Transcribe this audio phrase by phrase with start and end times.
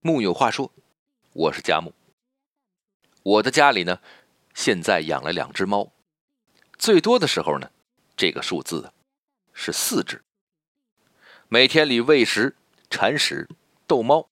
[0.00, 0.72] 木有话说，
[1.32, 1.92] 我是佳木。
[3.22, 4.00] 我的家里呢，
[4.54, 5.92] 现在养了两只猫，
[6.78, 7.70] 最多的时候呢，
[8.16, 8.92] 这个数字
[9.52, 10.22] 是四只。
[11.48, 12.56] 每天里喂食、
[12.88, 13.48] 铲屎、
[13.86, 14.28] 逗猫。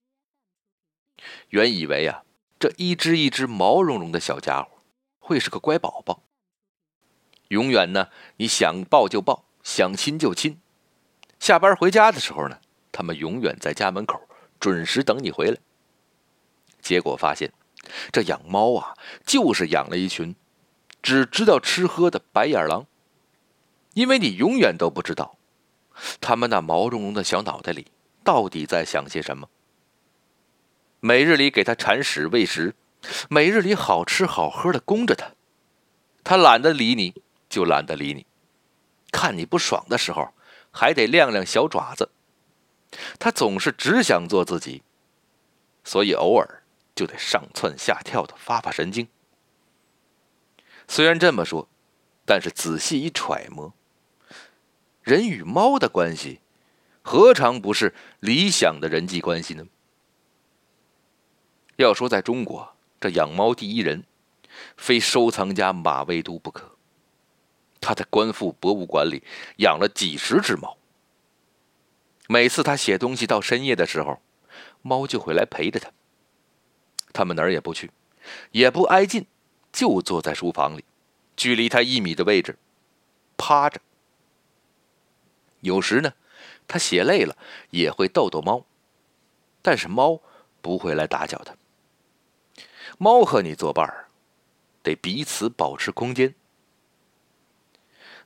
[1.49, 2.23] 原以为啊，
[2.57, 4.69] 这一只一只毛茸茸的小家伙
[5.19, 6.23] 会是个乖宝宝，
[7.49, 10.61] 永远呢，你想抱就抱，想亲就亲。
[11.39, 12.61] 下班回家的时候呢，
[12.93, 14.24] 他们永远在家门口
[14.59, 15.57] 准时等你回来。
[16.81, 17.51] 结果发现，
[18.11, 18.93] 这养猫啊，
[19.25, 20.35] 就是养了一群
[21.01, 22.85] 只知道吃喝的白眼狼。
[23.93, 25.37] 因为你永远都不知道，
[26.19, 27.87] 他们那毛茸茸的小脑袋里
[28.23, 29.49] 到底在想些什么。
[30.99, 32.75] 每日里给他铲屎喂食，
[33.29, 35.31] 每日里好吃好喝的供着他，
[36.23, 38.25] 他懒得理你，就懒得理你。
[39.11, 40.33] 看你不爽的时候，
[40.71, 42.09] 还得亮亮小爪子。
[43.19, 44.83] 他总是只想做自己，
[45.83, 46.61] 所以偶尔。
[46.95, 49.05] 就得上蹿下跳的发发神经。
[50.87, 51.67] 虽然这么说，
[52.25, 53.73] 但是仔细一揣摩，
[55.03, 56.39] 人与猫的关系，
[57.01, 59.67] 何尝不是理想的人际关系呢？
[61.75, 64.05] 要说在中国，这养猫第一人，
[64.77, 66.77] 非收藏家马未都不可。
[67.81, 69.21] 他在官复博物馆里
[69.57, 70.77] 养了几十只猫，
[72.27, 74.21] 每次他写东西到深夜的时候，
[74.81, 75.91] 猫就会来陪着他。
[77.13, 77.91] 他们哪儿也不去，
[78.51, 79.25] 也不挨近，
[79.71, 80.83] 就坐在书房里，
[81.35, 82.57] 距离他一米的位置，
[83.37, 83.79] 趴着。
[85.61, 86.13] 有时呢，
[86.67, 87.37] 他写累了
[87.69, 88.65] 也会逗逗猫，
[89.61, 90.21] 但是猫
[90.61, 91.55] 不会来打搅他。
[92.97, 94.07] 猫和你作伴儿，
[94.81, 96.35] 得彼此保持空间。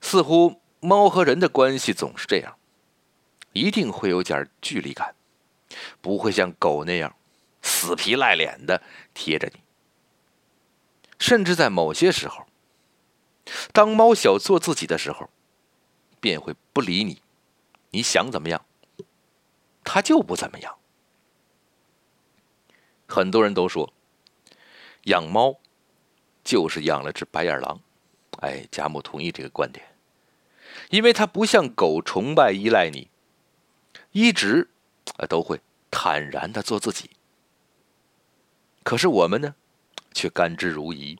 [0.02, 2.58] 似乎猫和人的关系总是这样，
[3.54, 5.16] 一定会有点距离感，
[6.02, 7.16] 不会像狗那样。
[7.62, 8.82] 死皮赖脸的
[9.14, 9.60] 贴着你，
[11.20, 12.46] 甚至在某些时候，
[13.74, 15.30] 当猫小做自己的时候，
[16.22, 17.22] 便会不理你。
[17.92, 18.66] 你想怎么样，
[19.84, 20.78] 它就不怎么样。
[23.08, 23.94] 很多人都说，
[25.04, 25.60] 养猫
[26.44, 27.82] 就是养了只白眼狼。
[28.40, 29.86] 哎，贾母同意这个观点，
[30.92, 33.10] 因为它不像狗崇拜依赖你，
[34.12, 34.70] 一直
[35.18, 35.60] 啊都会
[35.92, 37.10] 坦然的做自己。
[38.84, 39.56] 可是我们呢，
[40.14, 41.18] 却甘之如饴，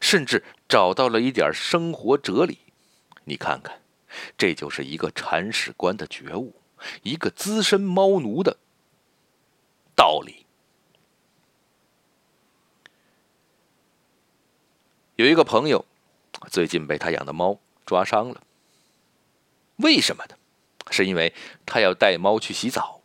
[0.00, 2.58] 甚至找到了一点生活哲理。
[3.24, 3.80] 你看看，
[4.36, 6.54] 这就是一个铲屎官的觉悟，
[7.02, 8.56] 一个资深猫奴的
[9.94, 10.46] 道理。
[15.14, 15.84] 有一个朋友，
[16.50, 18.42] 最近被他养的猫抓伤了。
[19.76, 20.34] 为什么呢？
[20.90, 21.32] 是因为
[21.64, 23.02] 他要带猫去洗澡。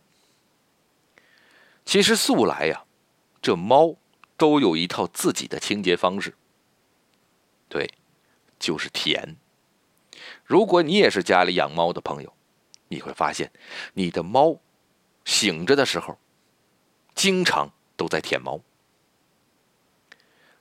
[1.86, 2.84] 其实素来呀。
[3.40, 3.96] 这猫
[4.36, 6.36] 都有一套自己的清洁方式，
[7.70, 7.90] 对，
[8.60, 9.38] 就是舔。
[10.44, 12.34] 如果你也是家里养猫的朋友，
[12.90, 13.54] 你会发现，
[13.94, 14.60] 你的猫
[15.24, 16.20] 醒着的时候，
[17.16, 18.60] 经常都在舔毛。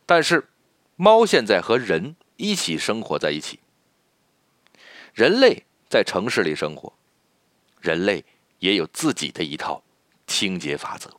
[0.04, 0.48] 但是，
[0.94, 3.58] 猫现在和人一起生活在一起，
[5.12, 6.92] 人类在城市里生活，
[7.80, 8.24] 人类
[8.58, 9.82] 也有自己的一套
[10.26, 11.10] 清洁法则。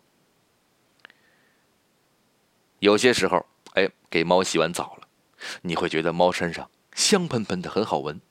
[2.79, 5.07] 有些时候，哎，给猫洗完澡了，
[5.61, 8.21] 你会觉得猫身上香喷喷的，很好闻。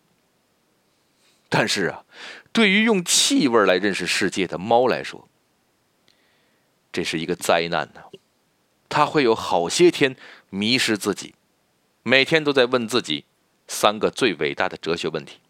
[1.49, 2.05] 但是啊，
[2.53, 5.29] 对于用气味来认识世界的猫来说，
[6.93, 8.03] 这是一个灾难呢。
[8.89, 10.17] 它会有好些天
[10.49, 11.35] 迷失自己，
[12.03, 13.25] 每天都在问自己
[13.67, 15.41] 三个最伟大的哲学问题：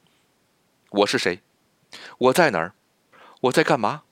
[0.90, 1.40] 我是谁？
[2.18, 2.74] 我在哪儿？
[3.42, 4.02] 我在干嘛？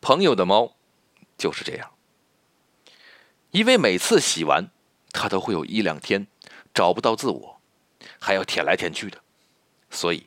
[0.00, 0.74] 朋友的猫。
[1.38, 1.92] 就是这样，
[3.52, 4.72] 因为每次洗完，
[5.12, 6.26] 它都会有一两天
[6.74, 7.60] 找不到自我，
[8.18, 9.22] 还要舔来舔去的，
[9.88, 10.26] 所以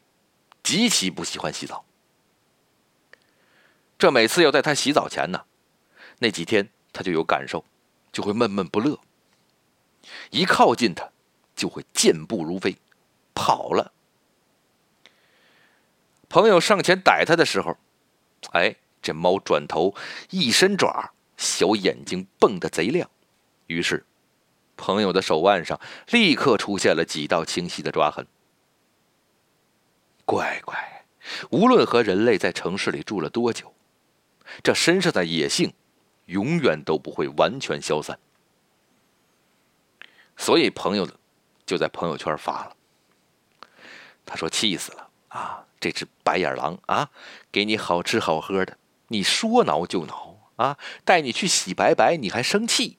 [0.64, 1.84] 极其不喜欢洗澡。
[4.00, 5.44] 这每次要在他洗澡前呢，
[6.20, 7.66] 那几天他就有感受，
[8.14, 8.98] 就会闷闷不乐。
[10.30, 11.12] 一靠近他，
[11.58, 12.78] 就会健步如飞，
[13.36, 13.92] 跑了。
[16.32, 17.78] 朋友上前逮他的时候，
[18.54, 18.76] 哎。
[19.04, 19.96] 这猫转头
[20.30, 23.10] 一伸爪，小眼睛蹦得贼亮，
[23.66, 24.06] 于是
[24.78, 25.82] 朋友的手腕上
[26.12, 28.28] 立刻出现了几道清晰的抓痕。
[30.24, 31.04] 乖乖，
[31.50, 33.74] 无论和人类在城市里住了多久，
[34.62, 35.74] 这身上的野性
[36.28, 38.20] 永远都不会完全消散。
[40.38, 41.10] 所以朋友
[41.66, 42.76] 就在朋友圈发了，
[44.24, 45.66] 他说：“气死了啊！
[45.82, 47.10] 这只白眼狼啊，
[47.52, 48.78] 给你好吃好喝的。”
[49.12, 50.78] 你说挠就挠啊！
[51.04, 52.98] 带你去洗白白，你还生气？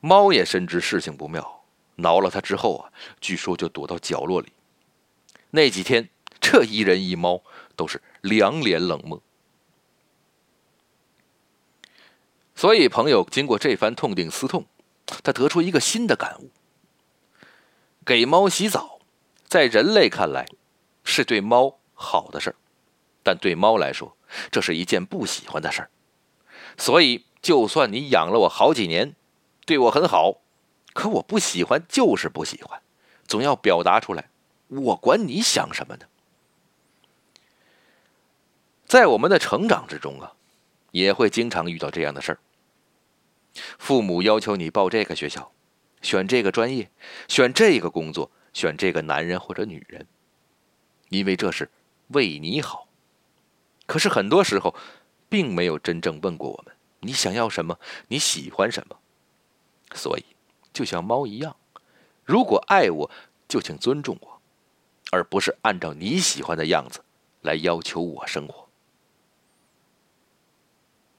[0.00, 1.62] 猫也深知事情不妙，
[1.94, 2.90] 挠了它之后啊，
[3.20, 4.52] 据说就躲到角落里。
[5.50, 6.08] 那几天，
[6.40, 7.44] 这一人一猫
[7.76, 9.22] 都是两脸冷漠。
[12.56, 14.66] 所以，朋友经过这番痛定思痛，
[15.06, 16.50] 他得出一个新的感悟：
[18.04, 19.01] 给猫洗澡，
[19.52, 20.46] 在人类看来
[21.04, 22.56] 是对猫好的事儿，
[23.22, 24.16] 但对猫来说，
[24.50, 25.90] 这是一件不喜欢的事儿。
[26.78, 29.14] 所以，就算你养了我好几年。
[29.66, 30.38] 对我很好，
[30.94, 32.80] 可我不喜欢，就是不喜欢，
[33.26, 34.30] 总要表达出来。
[34.68, 36.06] 我管你想什么呢？
[38.86, 40.32] 在我们的成长之中啊，
[40.92, 42.38] 也会经常遇到这样的事儿。
[43.78, 45.52] 父母要求你报这个学校，
[46.00, 46.90] 选这个专业，
[47.28, 50.06] 选这个工作，选这个男人或者女人，
[51.08, 51.70] 因为这是
[52.08, 52.88] 为你好。
[53.86, 54.74] 可是很多时候，
[55.28, 57.78] 并没有真正问过我们：你想要什么？
[58.08, 58.98] 你喜欢什么？
[59.94, 60.24] 所以，
[60.72, 61.56] 就像猫一样，
[62.24, 63.10] 如果爱我，
[63.48, 64.40] 就请尊重我，
[65.10, 67.04] 而不是按照你喜欢的样子
[67.42, 68.68] 来要求我生活。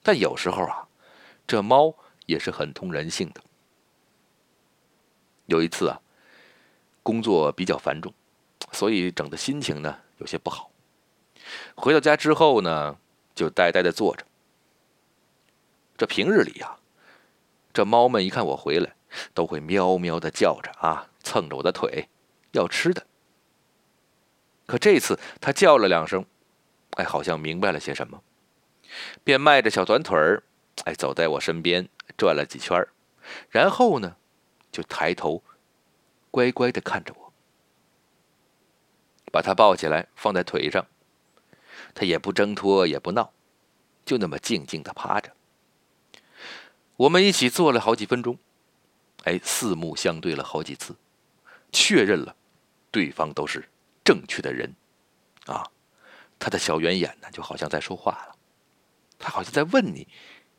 [0.02, 0.88] 但有时候啊，
[1.46, 1.96] 这猫
[2.26, 3.42] 也是很通人性的。
[5.46, 6.02] 有一次啊，
[7.04, 8.12] 工作比较繁重，
[8.72, 10.72] 所以整的心情呢有些不好。
[11.76, 12.98] 回到家之后呢，
[13.36, 14.26] 就呆呆的坐着。
[15.96, 16.78] 这平日里呀。
[17.74, 18.96] 这猫们一看我回来，
[19.34, 22.08] 都会喵喵的叫着啊，蹭着我的腿，
[22.52, 23.08] 要吃的。
[24.68, 26.24] 可这次它叫了两声，
[26.92, 28.22] 哎，好像明白了些什么，
[29.24, 30.44] 便迈着小短腿儿，
[30.86, 32.88] 哎，走在我身边转了几圈
[33.50, 34.18] 然后呢，
[34.72, 35.44] 就抬头，
[36.34, 37.32] 乖乖的看着我，
[39.32, 40.88] 把他抱起来放在腿上，
[41.94, 43.32] 他也不挣脱，也不闹，
[44.04, 45.36] 就那么静静的趴着。
[46.96, 48.40] 我们一起坐了好几分钟，
[49.26, 50.96] 哎，四目相对了好几次，
[51.72, 52.36] 确认了
[52.90, 53.70] 对方都是
[54.04, 54.76] 正确的人，
[55.46, 55.70] 啊，
[56.40, 58.36] 他的小圆眼呢，就好像在说话了，
[59.20, 60.08] 他好像在问你，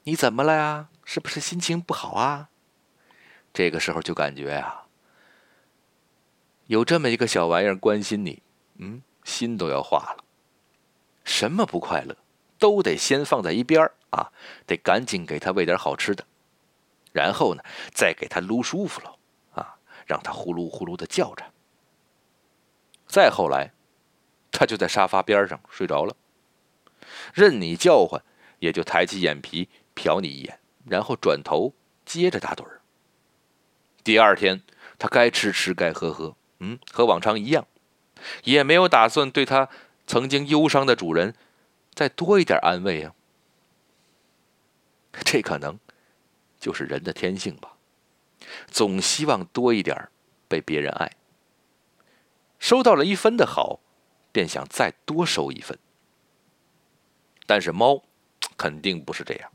[0.04, 0.88] 你怎么了呀？
[1.04, 2.50] 是不是心情不好啊？
[3.52, 4.83] 这个时候就感觉呀，
[6.66, 8.42] 有这么一个小玩意儿关心你，
[8.76, 10.24] 嗯，心都要化了。
[11.24, 12.16] 什么不快乐，
[12.58, 14.32] 都得先放在一边啊，
[14.66, 16.24] 得赶紧给他喂点好吃的。
[17.12, 17.62] 然后呢，
[17.92, 19.18] 再给他撸舒服了，
[19.52, 19.76] 啊，
[20.06, 21.44] 让他呼噜呼噜的叫着。
[23.06, 23.72] 再后来，
[24.50, 26.16] 他就在沙发边上睡着了，
[27.32, 28.22] 任你叫唤，
[28.58, 31.74] 也就抬起眼皮瞟你一眼，然后转头
[32.04, 32.80] 接着打盹儿。
[34.02, 34.62] 第二天，
[34.98, 36.36] 他该吃吃，该喝喝，
[36.72, 37.66] 嗯，和往常一样，
[38.44, 39.68] 也没有打算对他
[40.06, 41.34] 曾经忧伤的主人
[41.94, 43.14] 再多一点安慰啊。
[45.24, 45.78] 这可能。
[46.60, 47.74] 就是人的天性吧，
[48.68, 50.08] 总希望多一点
[50.48, 51.12] 被别人爱。
[52.58, 53.80] 收到了一分的好，
[54.32, 55.78] 便想再多收一分。
[57.44, 58.02] 但是猫
[58.56, 59.52] 肯定不是这样。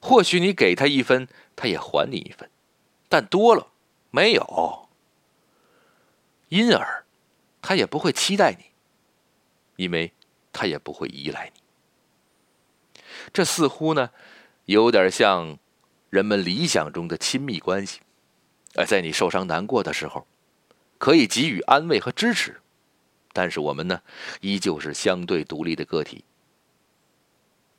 [0.00, 2.48] 或许你给他一分，他也还你一分，
[3.10, 3.66] 但多了
[4.10, 4.85] 没有，
[6.48, 7.04] 因而
[7.60, 8.64] 他也不会期待你，
[9.76, 10.12] 因为
[10.52, 11.60] 他也不会依赖你。
[13.32, 14.10] 这似乎呢，
[14.64, 15.58] 有点像。
[16.08, 18.00] 人们理想中的亲密关系，
[18.74, 20.26] 而在你受伤难过的时候，
[20.98, 22.60] 可以给予安慰和支持，
[23.32, 24.00] 但是我们呢，
[24.40, 26.24] 依旧是相对独立的个体，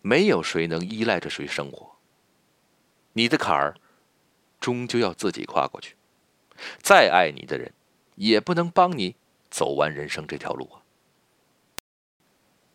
[0.01, 1.95] 没有谁能依赖着谁生活。
[3.13, 3.77] 你的坎儿，
[4.59, 5.95] 终究要自己跨过去。
[6.79, 7.73] 再爱你的人，
[8.17, 9.15] 也不能帮你
[9.49, 10.85] 走完人生这条路啊。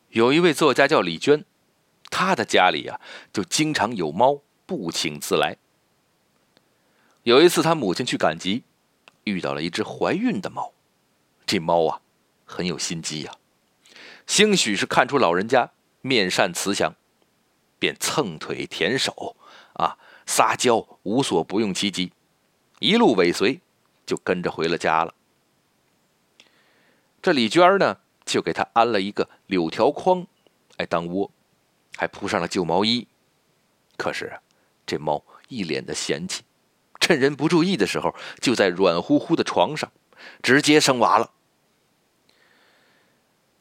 [0.08, 1.44] 有一位作家叫李娟，
[2.10, 3.00] 她的家里呀，
[3.32, 4.42] 就经常有猫。
[4.64, 5.58] 不请自来。
[7.24, 8.62] 有一次，他母亲去赶集，
[9.24, 10.72] 遇到了一只怀孕的猫。
[11.44, 12.00] 这猫啊，
[12.46, 13.34] 很有心机呀，
[14.26, 16.94] 兴许是看出老人家面善慈祥，
[17.78, 19.36] 便蹭腿舔手，
[19.74, 22.12] 啊，撒娇，无所不用其极，
[22.78, 23.60] 一路尾随，
[24.06, 25.12] 就跟着回了家了。
[27.22, 30.26] 这李娟呢，就给他安了一个柳条筐，
[30.76, 31.30] 哎，当窝，
[31.96, 33.08] 还铺上了旧毛衣。
[33.96, 34.38] 可是。
[34.84, 36.42] 这猫一脸的嫌弃，
[37.00, 39.90] 趁人不注意的时候，就在软乎乎的床上
[40.42, 41.30] 直接生娃了。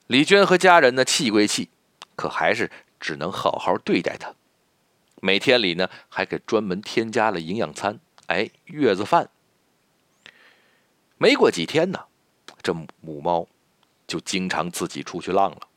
[0.08, 1.70] 李娟和家人呢，气归气，
[2.16, 4.34] 可还是只能好好对待它。
[5.22, 9.30] 每天里呢，还给专门添加了营养餐，哎，月子饭。
[11.18, 12.06] 没过几天呢，
[12.64, 13.48] 这母猫
[14.12, 15.70] 就经常自己出去浪了，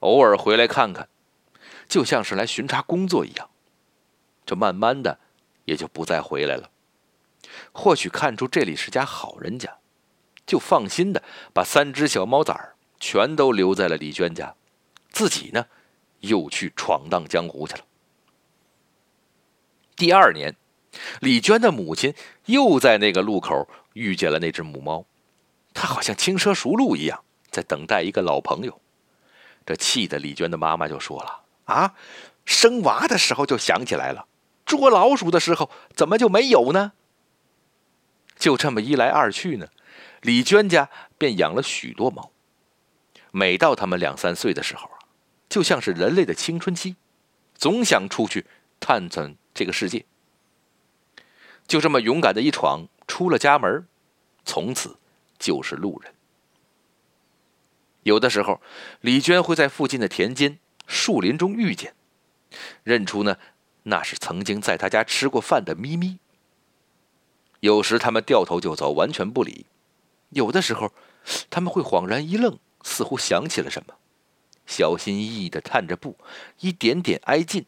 [0.00, 1.08] 偶尔回来看看，
[1.88, 3.48] 就像是来巡查工作一样。
[4.44, 5.18] 这慢慢的
[5.64, 6.70] 也就不再回来了。
[7.72, 9.78] 或许看出这里是家好人家，
[10.44, 11.22] 就放心的
[11.54, 14.54] 把三只小猫崽儿全都留在了李娟家，
[15.08, 15.64] 自己呢
[16.18, 17.86] 又去闯荡江湖去了。
[19.96, 20.54] 第二年，
[21.20, 22.12] 李娟的母亲
[22.44, 25.06] 又在那个路口遇见了那只母猫，
[25.72, 28.80] 她好像轻车熟路一样，在等待一个老朋友。
[29.66, 31.94] 这气的李娟的妈妈就说了：“啊，
[32.44, 34.26] 生娃的时候就想起来了，
[34.64, 36.92] 捉老鼠的时候怎么就没有呢？”
[38.38, 39.68] 就这么一来二去呢，
[40.22, 40.88] 李娟家
[41.18, 42.32] 便养了许多猫。
[43.30, 44.98] 每到他们两三岁的时候啊，
[45.48, 46.96] 就像是人类的青春期，
[47.54, 48.46] 总想出去
[48.80, 49.36] 探探。
[49.52, 50.06] 这个世界
[51.66, 53.86] 就这么勇敢的一闯，出了家门，
[54.44, 54.96] 从此
[55.38, 56.14] 就是路人。
[58.02, 58.60] 有的时候，
[59.00, 61.94] 李娟会在附近的田间、树林中遇见，
[62.82, 63.36] 认出呢，
[63.84, 66.18] 那是曾经在他家吃过饭的咪咪。
[67.60, 69.66] 有时他们掉头就走，完全不理；
[70.30, 70.92] 有的时候，
[71.50, 73.94] 他们会恍然一愣，似乎想起了什么，
[74.64, 76.16] 小心翼翼的探着步，
[76.60, 77.66] 一点点挨近。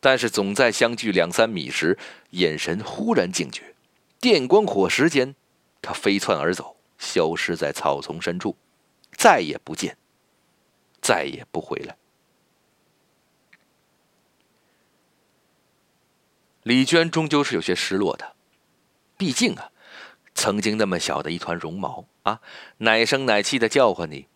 [0.00, 1.96] 但是总在相距两三米时，
[2.30, 3.76] 眼神忽然警觉，
[4.20, 5.36] 电光火石间，
[5.80, 8.56] 他飞窜而走，消失在草丛深处，
[9.16, 9.96] 再也不见，
[11.00, 11.96] 再也不回来。
[16.62, 18.36] 李娟终究是有些失落的，
[19.16, 19.72] 毕竟啊，
[20.34, 22.40] 曾经那么小的一团绒毛啊，
[22.78, 24.28] 奶声奶气的叫唤你，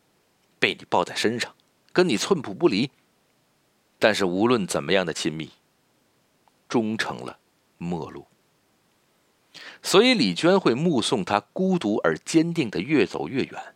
[0.59, 1.55] 被你抱在身上，
[1.93, 2.91] 跟你寸步不离。
[3.99, 5.51] 但是无论怎么样的亲密。
[6.69, 7.41] 终成了
[7.79, 8.29] 陌路，
[9.83, 13.75] 所以李娟会目送他孤独而坚定的越走越远，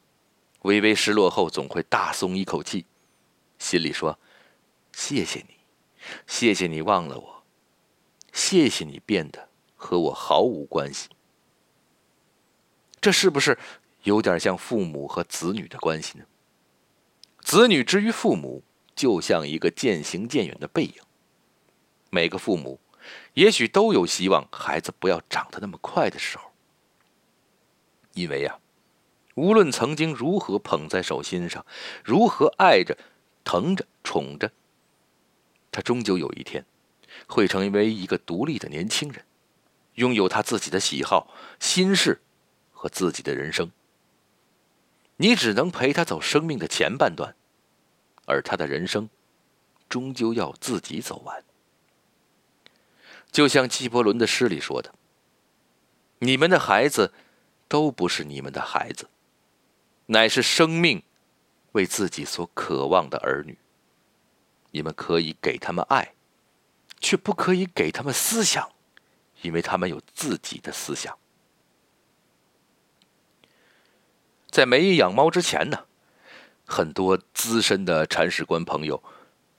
[0.65, 2.85] 微微失落后，总会大松一口气，
[3.59, 4.19] 心里说
[4.93, 5.55] ：“谢谢你，
[6.27, 7.43] 谢谢你忘了我，
[8.33, 11.09] 谢谢你变得和我毫无关系。”
[13.01, 13.59] 这是不是
[14.05, 16.25] 有点像父母和子女的关系呢？
[17.41, 18.63] 子女之于父母，
[18.97, 20.95] 就像一个渐行渐远的背影，
[22.11, 22.81] 每个父母。
[23.35, 26.51] 也许都有希望孩子不要长得那么快的时候，
[28.15, 28.59] 因为呀，
[29.35, 31.65] 无论曾经如何捧在手心上，
[32.05, 32.97] 如何爱着、
[33.45, 34.53] 疼着、宠着，
[35.73, 36.65] 他终究有一天
[37.27, 39.25] 会成为一个独立的年轻人，
[39.95, 42.21] 拥有他自己的喜好、心事
[42.73, 43.71] 和自己的人生。
[45.17, 47.37] 你只能陪他走生命的前半段，
[48.27, 49.09] 而他的人生
[49.89, 51.45] 终究要自己走完。
[53.31, 54.95] 就像纪伯伦的诗里说的
[56.21, 57.13] ：“你们的孩子
[57.67, 59.09] 都不是你们的孩子，
[60.07, 61.03] 乃是生命
[61.73, 63.59] 为自己所渴望的儿女。
[64.71, 66.15] 你们可以给他们爱，
[67.01, 68.73] 却不可以给他们思想，
[69.43, 71.17] 因为他们有自己的思想。”
[74.51, 75.87] 在没养猫之前呢，
[76.65, 79.03] 很多资深的铲屎官朋友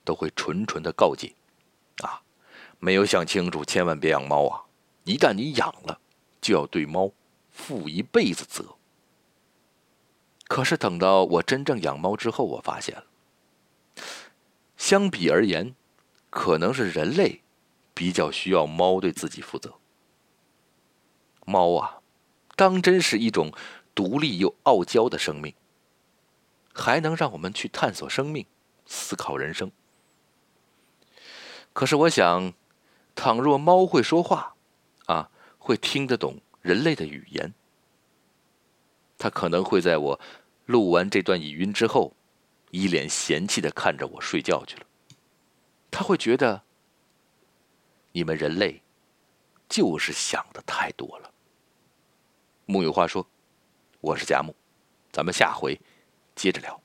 [0.03, 1.33] 都会纯纯的告诫。
[2.01, 2.21] 啊
[2.79, 4.61] 没有想清楚，千万别养猫啊！
[5.05, 5.99] 一旦你养了，
[6.39, 7.11] 就要对猫
[7.51, 8.75] 负一辈子责。
[10.47, 13.05] 可是等到我真正养猫之后，我发现了，
[14.77, 15.75] 相比而言，
[16.29, 17.41] 可能是人类
[17.93, 19.75] 比较需要猫对自己负责。
[21.45, 21.99] 猫啊，
[22.55, 23.51] 当真是一种
[23.93, 25.53] 独立又傲娇的生命，
[26.73, 28.45] 还能让我们去探索生命、
[28.85, 29.71] 思考人生。
[31.73, 32.53] 可是我想。
[33.17, 34.55] 倘若猫会说话，
[35.05, 37.53] 啊，会听得懂人类的语言，
[39.25, 40.20] 他可能会在我
[40.67, 42.15] 录完这段语音之后，
[42.70, 44.86] 一脸嫌弃的看着我睡觉去了。
[45.89, 46.62] 他会觉得
[48.12, 48.79] 你们人类
[49.67, 51.32] 就是想的太多了。
[52.67, 53.27] 木有话说，
[54.00, 54.55] 我是贾木，
[55.12, 55.75] 咱们下回
[56.36, 56.79] 接着聊。